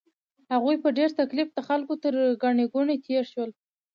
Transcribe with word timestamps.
هغوی 0.53 0.75
په 0.83 0.89
ډېر 0.97 1.09
تکلیف 1.19 1.47
د 1.53 1.59
خلکو 1.67 1.93
تر 2.03 2.13
ګڼې 2.43 2.65
ګوڼې 2.73 2.95
تېر 3.07 3.23
شول. 3.31 3.49